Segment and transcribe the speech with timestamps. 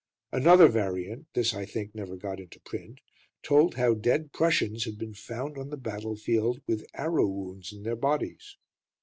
[0.31, 3.01] Another variant this, I think, never got into print
[3.43, 7.95] told how dead Prussians had been found on the battlefield with arrow wounds in their
[7.95, 8.57] bodies.